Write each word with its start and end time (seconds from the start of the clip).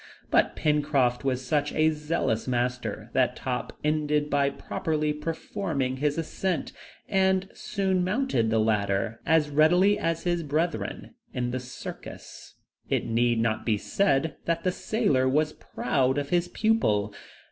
But 0.31 0.55
Pencroft 0.55 1.23
was 1.23 1.45
such 1.45 1.71
a 1.73 1.91
zealous 1.91 2.47
master, 2.47 3.11
that 3.13 3.35
Top 3.35 3.77
ended 3.83 4.31
by 4.31 4.49
properly 4.49 5.13
performing 5.13 5.97
his 5.97 6.17
ascents, 6.17 6.73
and 7.07 7.47
soon 7.53 8.03
mounted 8.03 8.49
the 8.49 8.57
ladder 8.57 9.19
as 9.27 9.51
readily 9.51 9.99
as 9.99 10.23
his 10.23 10.41
brethren 10.41 11.13
in 11.35 11.51
the 11.51 11.59
circus. 11.59 12.55
It 12.89 13.05
need 13.05 13.39
not 13.39 13.63
be 13.63 13.77
said 13.77 14.37
that 14.45 14.63
the 14.63 14.71
sailor 14.71 15.29
was 15.29 15.53
proud 15.53 16.17
of 16.17 16.29
his 16.29 16.47
pupil. 16.47 17.13